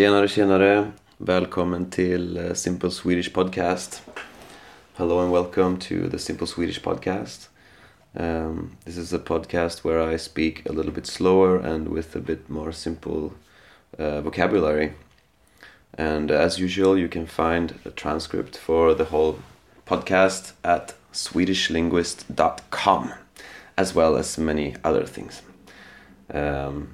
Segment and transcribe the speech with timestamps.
[0.00, 0.92] Tjenare, tjenare!
[1.18, 4.02] Välkommen till eh, Simple Swedish Podcast.
[4.94, 7.48] Hello and welcome to the Simple Swedish Podcast.
[8.14, 12.18] Um, this is a podcast where I speak a little bit slower and with a
[12.18, 13.34] bit more simple
[13.98, 14.94] uh, vocabulary.
[15.98, 19.38] And as usual, you can find a transcript for the whole
[19.86, 23.12] podcast at swedishlinguist.com
[23.76, 25.42] as well as many other things.
[26.32, 26.88] Um,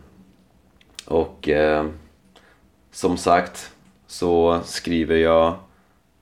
[1.05, 1.91] och uh,
[2.97, 3.71] som sagt
[4.07, 5.55] så skriver jag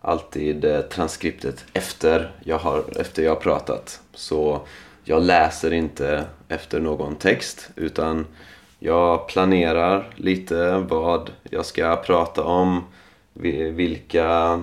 [0.00, 4.00] alltid eh, transkriptet efter jag har, efter jag har pratat.
[4.14, 4.60] Så
[5.04, 8.26] jag läser inte efter någon text utan
[8.78, 12.84] jag planerar lite vad jag ska prata om,
[13.72, 14.60] vilka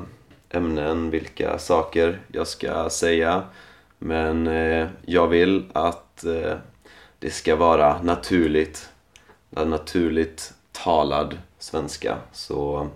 [0.50, 3.44] ämnen, vilka saker jag ska säga.
[3.98, 6.58] Men eh, jag vill att eh,
[7.20, 8.90] det ska vara naturligt,
[9.50, 12.18] naturligt talad svenska.
[12.32, 12.90] Så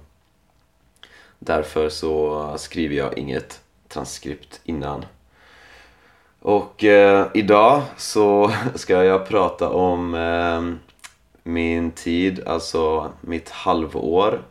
[1.39, 5.05] därför så skriver jag inget transkript innan.
[6.39, 10.75] Och eh, idag så ska jag prata om eh,
[11.43, 14.43] min tid, alltså mitt halvår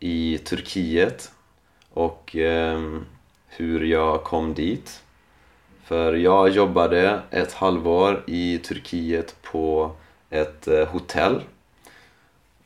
[0.00, 1.32] i Turkiet
[1.92, 2.80] och eh,
[3.46, 5.02] hur jag kom dit.
[5.84, 9.90] För jag jobbade ett halvår i Turkiet på
[10.30, 11.42] ett eh, hotell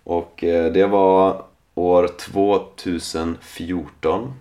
[0.06, 4.34] och eh, det var år 2014.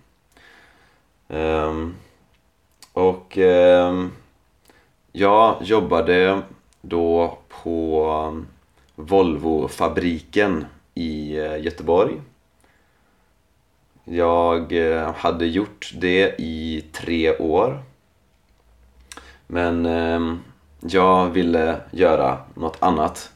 [1.28, 1.96] Ehm,
[2.94, 4.12] och ehm,
[5.12, 6.42] jag jobbade
[6.82, 8.48] då på ehm,
[8.96, 12.22] Volvo-fabriken i eh, Göteborg.
[14.04, 17.84] Jag eh, hade gjort det i tre år.
[19.48, 19.86] Men
[20.80, 23.32] jag ville göra något annat.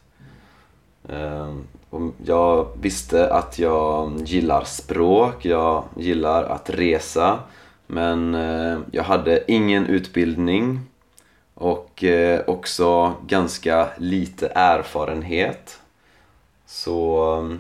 [2.25, 7.39] Jag visste att jag gillar språk, jag gillar att resa
[7.91, 10.79] men eh, jag hade ingen utbildning
[11.53, 15.79] och eh, också ganska lite erfarenhet.
[16.65, 17.57] Så...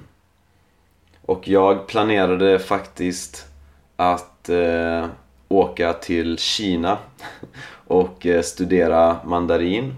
[1.25, 3.45] Och jag planerade faktiskt
[3.95, 5.05] att eh,
[5.47, 6.97] åka till Kina
[7.87, 9.95] och studera mandarin.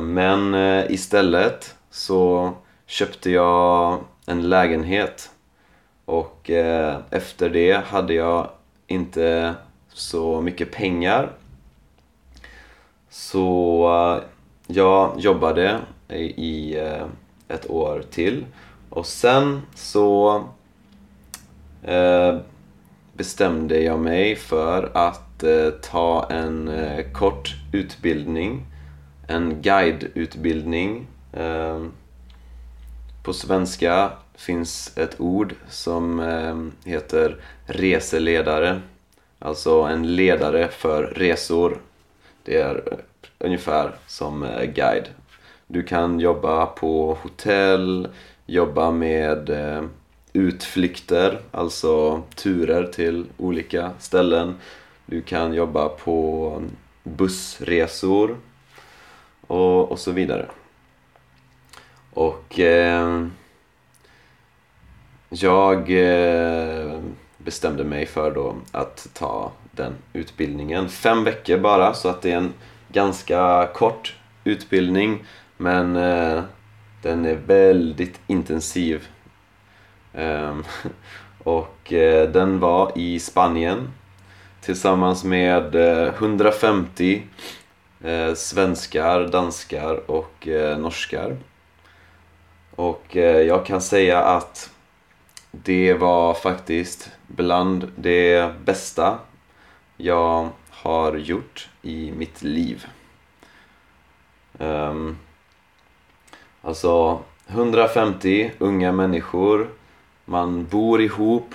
[0.00, 0.54] Men
[0.88, 2.52] istället så
[2.92, 5.30] köpte jag en lägenhet.
[6.04, 8.50] Och eh, efter det hade jag
[8.86, 9.54] inte
[9.88, 11.32] så mycket pengar.
[13.10, 13.84] Så
[14.16, 14.24] eh,
[14.66, 15.80] jag jobbade
[16.36, 17.06] i eh,
[17.48, 18.46] ett år till.
[18.90, 20.44] Och sen så
[21.82, 22.38] eh,
[23.12, 28.66] bestämde jag mig för att eh, ta en eh, kort utbildning.
[29.28, 31.06] En guideutbildning
[33.22, 38.80] på svenska finns ett ord som eh, heter reseledare.
[39.38, 41.78] Alltså en ledare för resor.
[42.44, 42.98] Det är eh,
[43.38, 45.08] ungefär som eh, guide.
[45.66, 48.08] Du kan jobba på hotell,
[48.46, 49.50] jobba med
[50.32, 54.54] utflykter, alltså turer till olika ställen.
[55.06, 56.70] Du kan jobba på mm,
[57.02, 58.36] bussresor
[59.46, 60.46] och, och så vidare.
[62.14, 63.26] Och eh,
[65.28, 67.00] jag eh,
[67.38, 70.88] bestämde mig för då att ta den utbildningen.
[70.88, 72.52] Fem veckor bara, så att det är en
[72.88, 75.24] ganska kort utbildning.
[75.56, 76.42] Men eh,
[77.02, 79.08] den är väldigt intensiv.
[80.14, 80.64] Ehm,
[81.42, 83.90] och eh, den var i Spanien
[84.60, 87.22] tillsammans med eh, 150
[88.04, 91.36] eh, svenskar, danskar och eh, norskar.
[92.76, 94.70] Och eh, jag kan säga att
[95.50, 99.18] det var faktiskt bland det bästa
[99.96, 102.86] jag har gjort i mitt liv.
[104.58, 105.18] Um,
[106.62, 109.70] alltså 150 unga människor,
[110.24, 111.54] man bor ihop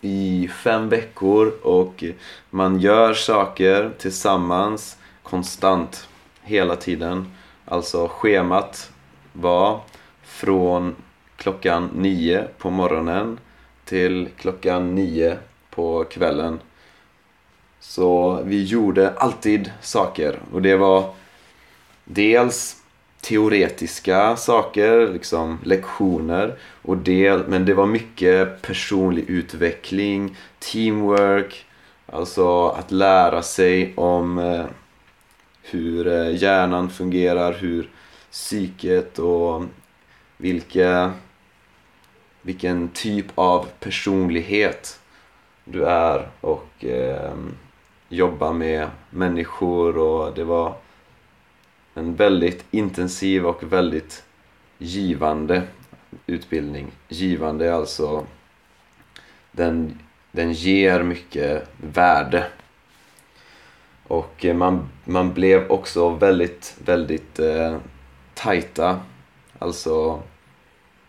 [0.00, 2.04] i fem veckor och
[2.50, 6.08] man gör saker tillsammans konstant
[6.42, 7.32] hela tiden.
[7.64, 8.90] Alltså schemat
[9.32, 9.80] var
[10.32, 10.94] från
[11.36, 13.38] klockan nio på morgonen
[13.84, 15.38] till klockan nio
[15.70, 16.60] på kvällen.
[17.80, 21.14] Så vi gjorde alltid saker och det var
[22.04, 22.76] dels
[23.20, 31.66] teoretiska saker, liksom lektioner och del, men det var mycket personlig utveckling, teamwork,
[32.06, 34.64] alltså att lära sig om eh,
[35.62, 37.90] hur eh, hjärnan fungerar, hur
[38.30, 39.62] psyket och
[40.42, 41.12] vilka
[42.42, 45.00] vilken typ av personlighet
[45.64, 47.34] du är och eh,
[48.08, 50.74] jobba med människor och det var
[51.94, 54.24] en väldigt intensiv och väldigt
[54.78, 55.62] givande
[56.26, 56.92] utbildning.
[57.08, 58.26] Givande är alltså
[59.52, 59.98] den,
[60.32, 62.46] den ger mycket värde.
[64.06, 67.78] Och eh, man, man blev också väldigt, väldigt eh,
[68.34, 69.00] tajta.
[69.58, 70.22] Alltså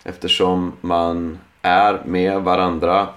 [0.03, 3.07] eftersom man är med varandra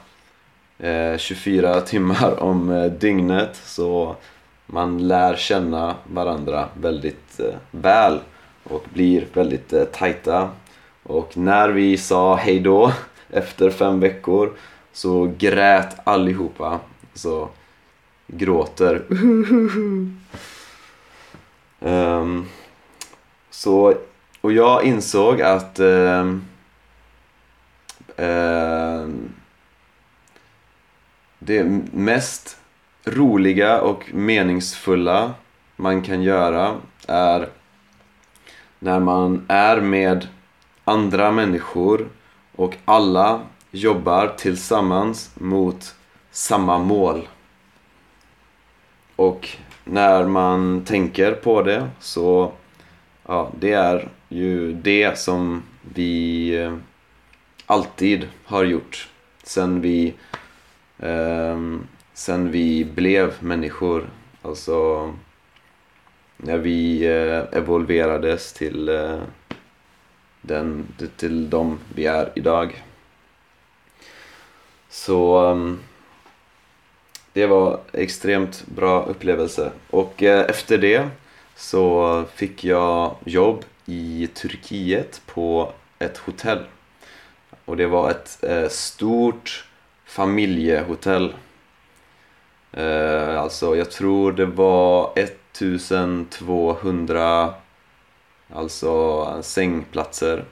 [0.78, 4.16] eh, 24 timmar om eh, dygnet så
[4.66, 8.20] man lär känna varandra väldigt eh, väl
[8.64, 10.50] och blir väldigt eh, tajta.
[11.02, 12.92] Och när vi sa hejdå
[13.30, 14.52] efter fem veckor
[14.92, 16.80] så grät allihopa.
[17.14, 17.48] Så
[18.26, 19.02] gråter.
[21.80, 22.46] um,
[23.50, 23.94] så,
[24.40, 26.44] och jag insåg att um,
[28.16, 29.32] Ehm,
[31.38, 32.58] det mest
[33.04, 35.34] roliga och meningsfulla
[35.76, 36.74] man kan göra
[37.08, 37.48] är
[38.78, 40.28] när man är med
[40.84, 42.08] andra människor
[42.56, 45.94] och alla jobbar tillsammans mot
[46.30, 47.28] samma mål.
[49.16, 49.48] Och
[49.84, 52.52] när man tänker på det så
[53.26, 55.62] ja, det är ju det som
[55.94, 56.76] vi eh,
[57.66, 59.08] alltid har gjort
[59.42, 60.14] sen vi
[60.98, 61.56] eh,
[62.16, 64.10] sen vi blev människor.
[64.42, 65.12] Alltså
[66.36, 69.22] när vi eh, evolverades till, eh,
[70.40, 70.86] den,
[71.16, 72.82] till de vi är idag.
[74.88, 75.80] Så um,
[77.32, 79.72] det var extremt bra upplevelse.
[79.90, 81.08] Och eh, efter det
[81.56, 86.64] så fick jag jobb i Turkiet på ett hotell.
[87.66, 89.64] Och det var ett eh, stort
[90.04, 91.34] familjehotell.
[92.72, 97.54] Eh, alltså jag tror det var 1200
[98.52, 100.44] alltså sängplatser.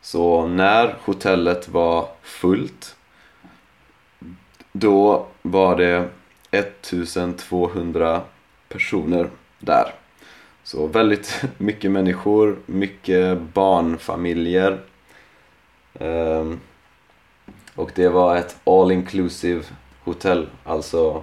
[0.00, 2.96] Så när hotellet var fullt
[4.76, 6.08] då var det
[6.50, 8.22] 1200
[8.68, 9.94] personer där.
[10.62, 14.80] Så väldigt mycket människor, mycket barnfamiljer.
[16.00, 16.60] Um,
[17.74, 19.64] och det var ett all inclusive
[20.04, 21.22] hotell, alltså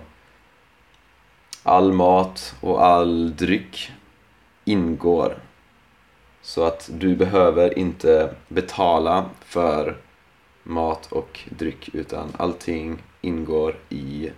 [1.64, 3.92] all mat och all dryck
[4.66, 5.38] ingår.
[6.42, 9.98] Så att du behöver inte betala för
[10.64, 14.32] mat och dryck utan allting ingår i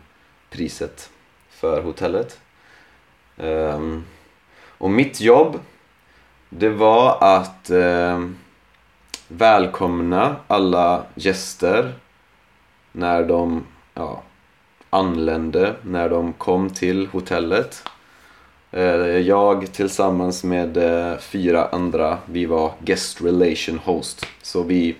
[0.49, 1.09] priset
[1.49, 2.39] för hotellet.
[3.37, 4.05] Um,
[4.77, 5.59] och mitt jobb
[6.49, 8.37] det var att um,
[9.37, 11.93] välkomna alla gäster
[12.91, 13.63] när de
[13.93, 14.23] ja,
[14.89, 17.83] anlände, när de kom till hotellet.
[18.71, 24.25] Eh, jag tillsammans med eh, fyra andra, vi var guest relation host.
[24.41, 24.95] Så vi,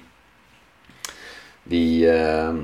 [1.63, 2.55] vi eh,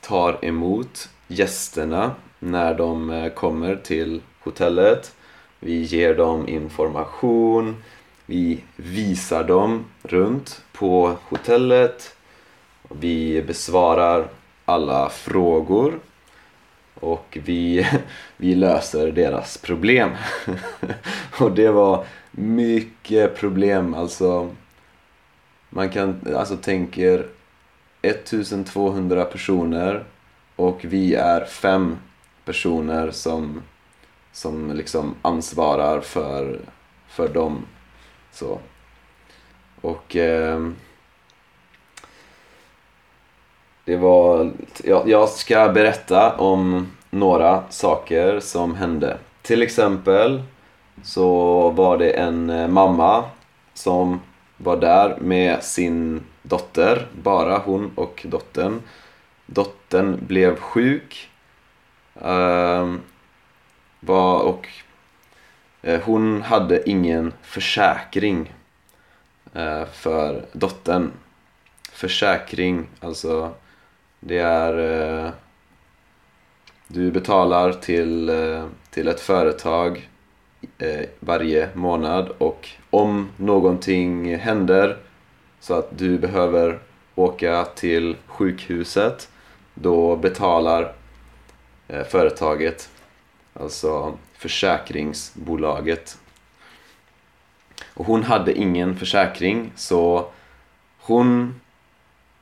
[0.00, 5.14] tar emot gästerna när de kommer till hotellet.
[5.60, 7.82] Vi ger dem information,
[8.32, 12.16] vi visar dem runt på hotellet.
[12.88, 14.28] Vi besvarar
[14.64, 15.98] alla frågor
[16.94, 17.86] och vi,
[18.36, 20.10] vi löser deras problem.
[21.40, 24.50] och det var mycket problem, alltså
[25.70, 27.26] man kan, alltså tänker
[28.02, 30.04] 1200 personer
[30.56, 31.96] och vi är fem
[32.44, 33.62] personer som,
[34.32, 36.60] som liksom ansvarar för,
[37.08, 37.64] för dem.
[38.32, 38.58] Så.
[39.80, 40.68] Och eh,
[43.84, 44.52] det var,
[44.84, 49.18] jag, jag ska berätta om några saker som hände.
[49.42, 50.42] Till exempel
[51.02, 53.24] så var det en eh, mamma
[53.74, 54.20] som
[54.56, 58.82] var där med sin dotter, bara hon och dottern.
[59.46, 61.30] Dottern blev sjuk
[62.20, 63.00] ehm,
[64.00, 64.68] var, och
[65.82, 68.52] Eh, hon hade ingen försäkring
[69.54, 71.10] eh, för dottern.
[71.92, 73.52] Försäkring, alltså
[74.20, 74.78] det är
[75.24, 75.30] eh,
[76.86, 78.30] du betalar till,
[78.90, 80.08] till ett företag
[81.20, 84.96] varje månad och om någonting händer
[85.60, 86.78] så att du behöver
[87.14, 89.28] åka till sjukhuset
[89.74, 90.94] då betalar
[92.08, 92.90] företaget,
[93.54, 96.18] alltså försäkringsbolaget.
[97.94, 100.26] Och hon hade ingen försäkring så
[100.98, 101.60] hon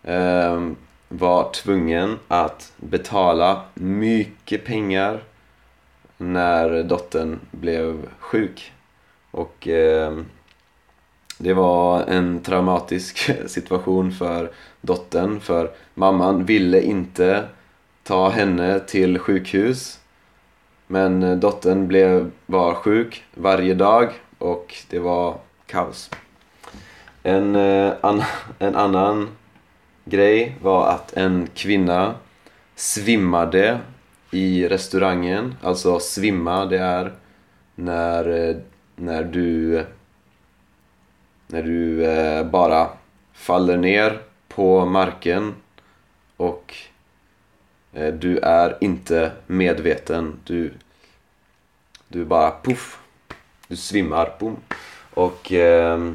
[0.03, 0.69] eh,
[1.09, 5.23] var tvungen att betala mycket pengar
[6.17, 8.73] när dottern blev sjuk.
[9.31, 10.19] Och eh,
[11.39, 17.45] det var en traumatisk situation för dottern för mamman ville inte
[18.03, 20.00] ta henne till sjukhus
[20.91, 26.11] men eh, dottern blev, var sjuk varje dag och det var kaos.
[27.23, 28.23] En, eh, an,
[28.59, 29.29] en annan
[30.05, 32.15] grej var att en kvinna
[32.75, 33.79] svimmade
[34.31, 35.55] i restaurangen.
[35.63, 37.13] Alltså svimma, det är
[37.75, 38.57] när, eh,
[38.97, 39.85] när du
[41.47, 42.89] när du eh, bara
[43.33, 45.55] faller ner på marken
[46.37, 46.75] och
[47.93, 50.41] Eh, du är inte medveten.
[50.45, 50.73] Du,
[52.09, 52.99] du bara puff,
[53.69, 54.37] du svimmar.
[54.39, 54.57] Boom.
[55.15, 56.13] Och eh,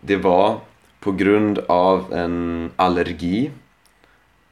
[0.00, 0.60] det var
[1.00, 3.50] på grund av en allergi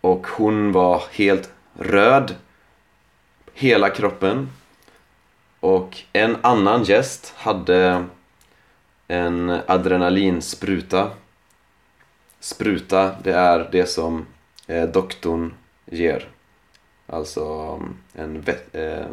[0.00, 2.34] och hon var helt röd
[3.54, 4.50] hela kroppen
[5.60, 8.04] och en annan gäst hade
[9.08, 11.10] en adrenalinspruta
[12.40, 14.26] spruta, det är det som
[14.66, 15.54] eh, doktorn
[15.86, 16.28] ger
[17.12, 17.78] alltså
[18.12, 19.06] en vet, eh,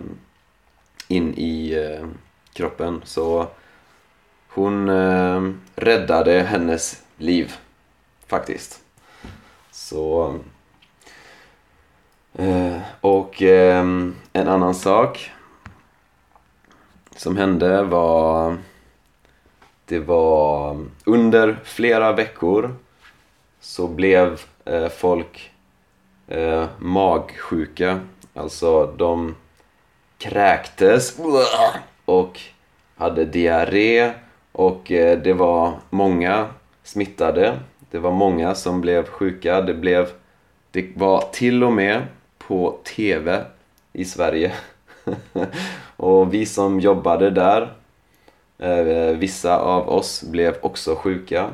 [1.08, 2.08] in i eh,
[2.54, 3.48] kroppen så
[4.50, 7.54] hon eh, räddade hennes liv
[8.28, 8.84] faktiskt.
[9.72, 10.36] Så
[12.34, 13.86] eh, och eh,
[14.34, 15.32] en annan sak
[17.16, 18.58] som hände var
[19.86, 22.76] det var under flera veckor
[23.60, 25.52] så blev eh, folk
[26.28, 28.00] eh, magsjuka.
[28.34, 29.36] Alltså de
[30.18, 31.18] kräktes
[32.06, 32.40] och
[32.96, 34.14] hade diarré
[34.52, 36.48] och eh, det var många
[36.84, 37.60] smittade.
[37.92, 39.62] Det var många som blev sjuka.
[39.62, 40.10] Det, blev,
[40.72, 42.02] det var till och med
[42.38, 43.44] på TV
[43.94, 44.54] i Sverige.
[45.98, 47.74] och vi som jobbade där,
[48.58, 51.50] eh, vissa av oss blev också sjuka.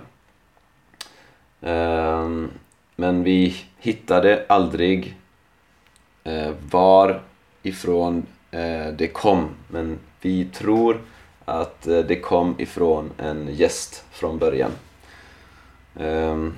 [1.62, 2.52] Ehm,
[2.96, 5.16] men vi hittade aldrig
[6.24, 7.22] eh, var
[7.64, 9.50] ifrån eh, det kom.
[9.68, 11.02] Men vi tror
[11.46, 14.72] att eh, det kom ifrån en gäst från början.
[16.00, 16.54] Ehm,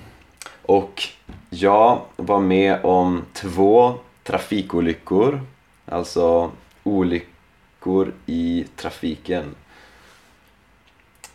[0.62, 1.04] och
[1.50, 5.42] jag var med om två trafikolyckor,
[5.86, 6.52] alltså
[6.84, 9.56] olyckor i trafiken.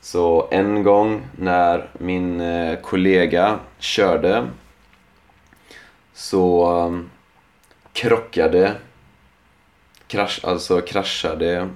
[0.00, 4.46] Så en gång när min eh, kollega körde
[6.20, 7.10] så um,
[7.92, 8.74] krockade,
[10.06, 11.68] krasch, alltså kraschade,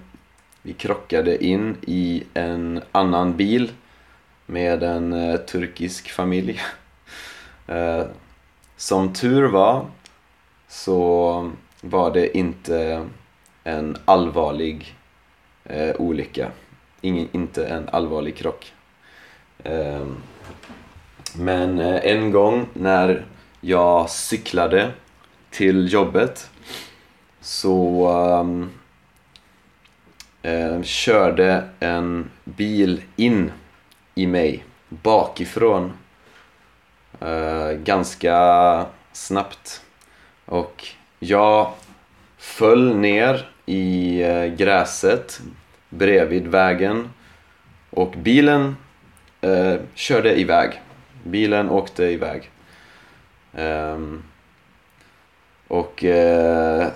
[0.63, 3.73] vi krockade in i en annan bil
[4.47, 6.61] med en uh, turkisk familj.
[7.69, 8.05] uh,
[8.77, 9.87] som tur var
[10.69, 13.09] så var det inte
[13.65, 14.97] en allvarlig
[15.71, 16.51] uh, olycka.
[17.01, 18.73] Ingen, inte en allvarlig krock.
[21.35, 23.25] Men en gång när
[23.66, 24.90] jag cyklade
[25.50, 26.50] till jobbet
[27.40, 28.09] så
[28.40, 28.71] um,
[30.42, 33.52] eh, körde en bil in
[34.14, 35.92] i mig bakifrån
[37.21, 39.83] eh, ganska snabbt
[40.47, 40.85] och
[41.18, 41.73] jag
[42.38, 45.40] föll ner i eh, gräset
[45.88, 47.11] bredvid vägen
[47.90, 48.76] och bilen
[49.40, 50.80] eh, körde iväg.
[51.23, 52.50] Bilen åkte iväg.
[53.56, 54.23] Um,
[55.68, 56.87] och uh,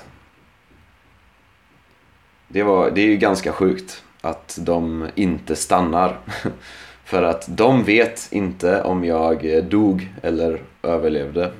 [2.48, 6.18] det, var, det är ju ganska sjukt att de inte stannar.
[7.04, 11.52] För att de vet inte om jag dog eller överlevde.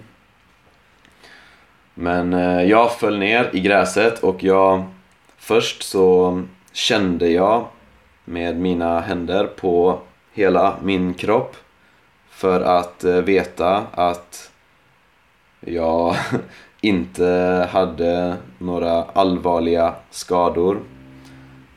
[1.94, 4.84] Men uh, jag föll ner i gräset och jag
[5.36, 7.66] först så kände jag
[8.24, 9.98] med mina händer på
[10.32, 11.56] hela min kropp
[12.30, 14.50] för att eh, veta att
[15.74, 16.16] jag
[16.80, 20.80] inte hade några allvarliga skador.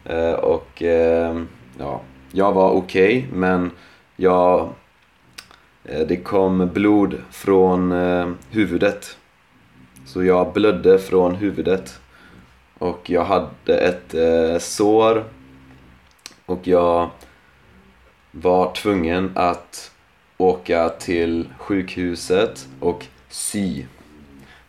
[0.05, 1.41] Eh, och eh,
[1.79, 3.71] ja, jag var okej okay, men
[4.15, 4.69] jag,
[5.83, 7.91] eh, det kom blod från
[8.50, 9.17] huvudet.
[10.05, 12.00] Så jag blödde från huvudet.
[12.77, 14.15] Och jag hade ett
[14.62, 15.24] sår
[16.45, 17.10] och jag
[18.31, 19.91] var tvungen att
[20.38, 23.85] åka till sjukhuset och sy.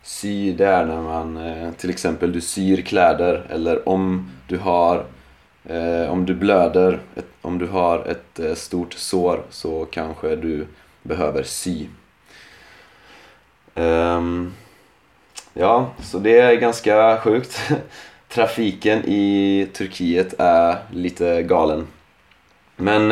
[0.03, 5.05] Sy det är när man eh, till exempel du syr kläder eller om du har
[5.65, 6.99] eh, om du blöder,
[7.41, 10.67] om du har ett eh, stort sår så kanske du
[11.01, 11.87] behöver sy.
[13.75, 14.53] Ehm,
[15.53, 17.71] ja, så det är ganska sjukt.
[18.29, 21.87] Trafiken i Turkiet är lite galen.
[22.75, 23.11] Men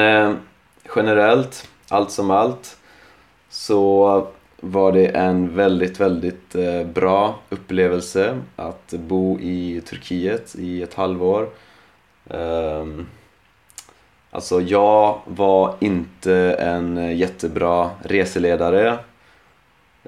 [0.95, 2.77] generellt, allt som allt,
[3.49, 4.27] så
[4.61, 11.49] var det en väldigt, väldigt eh, bra upplevelse att bo i Turkiet i ett halvår.
[12.29, 13.07] Ehm,
[14.31, 18.99] alltså jag var inte en jättebra reseledare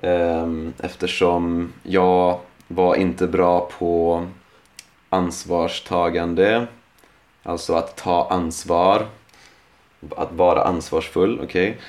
[0.02, 4.26] ehm, eftersom jag var inte bra på
[5.10, 6.68] ansvarstagande,
[7.44, 9.06] alltså att ta ansvar,
[10.10, 11.70] att vara ansvarsfull, okej.
[11.70, 11.82] Okay?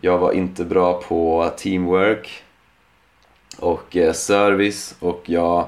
[0.00, 2.42] Jag var inte bra på teamwork
[3.58, 5.66] och eh, service och jag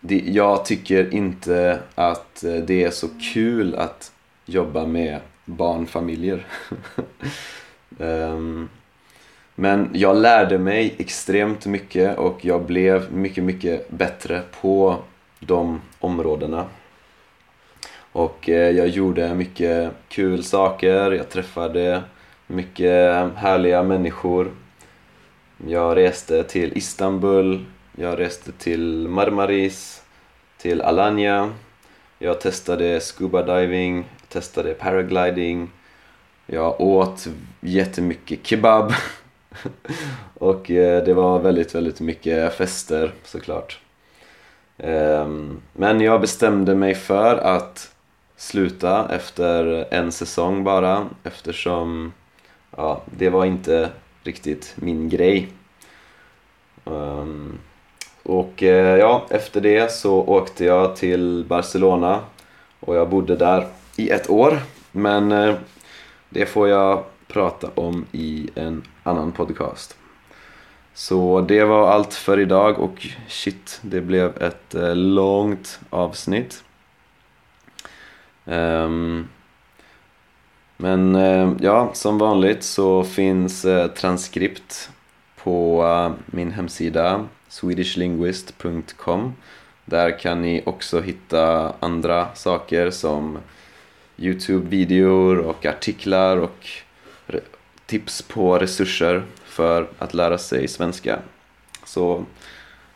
[0.00, 4.12] det, jag tycker inte att eh, det är så kul att
[4.46, 6.46] jobba med barnfamiljer.
[7.98, 8.68] um,
[9.54, 14.96] men jag lärde mig extremt mycket och jag blev mycket, mycket bättre på
[15.38, 16.66] de områdena.
[18.12, 22.02] Och eh, jag gjorde mycket kul saker, jag träffade
[22.46, 24.50] mycket härliga människor.
[25.66, 27.64] Jag reste till Istanbul,
[27.96, 30.02] jag reste till Marmaris,
[30.58, 31.52] till Alanya.
[32.18, 35.70] Jag testade scuba diving, testade paragliding.
[36.46, 37.26] Jag åt
[37.60, 38.92] jättemycket kebab.
[40.34, 43.80] och eh, det var väldigt, väldigt mycket fester såklart.
[44.78, 47.92] Ehm, men jag bestämde mig för att
[48.36, 52.12] sluta efter en säsong bara eftersom
[52.76, 53.90] ja, det var inte
[54.22, 55.48] riktigt min grej.
[56.84, 57.58] Um,
[58.22, 62.20] och eh, ja, efter det så åkte jag till Barcelona
[62.80, 64.58] och jag bodde där i ett år.
[64.92, 65.54] Men eh,
[66.28, 69.96] det får jag prata om i en annan podcast.
[70.94, 76.64] Så det var allt för idag och shit, det blev ett eh, långt avsnitt.
[78.44, 79.28] Um,
[80.82, 84.90] men eh, ja, som vanligt så finns eh, transkript
[85.42, 89.34] på eh, min hemsida swedishlinguist.com
[89.84, 93.38] Där kan ni också hitta andra saker som
[94.16, 96.66] Youtube-videor och artiklar och
[97.86, 101.18] tips på resurser för att lära sig svenska.
[101.84, 102.24] Så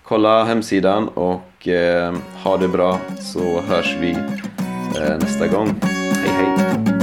[0.03, 5.75] kolla hemsidan och eh, ha det bra så hörs vi eh, nästa gång.
[5.83, 6.96] Hej hej!